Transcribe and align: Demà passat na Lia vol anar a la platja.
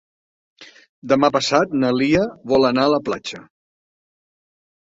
Demà 1.11 1.29
passat 1.35 1.75
na 1.83 1.91
Lia 1.97 2.23
vol 2.55 2.67
anar 2.71 2.87
a 2.89 2.93
la 2.95 3.01
platja. 3.11 3.43